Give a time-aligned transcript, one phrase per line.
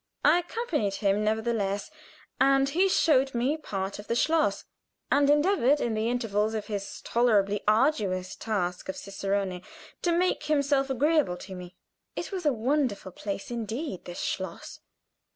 [0.25, 1.91] I accompanied him, nevertheless,
[2.39, 4.65] and he showed me part of the schloss,
[5.11, 9.61] and endeavored in the intervals of his tolerably arduous task of cicerone
[10.01, 11.75] to make himself agreeable to me.
[12.15, 14.79] It was a wonderful place indeed this schloss.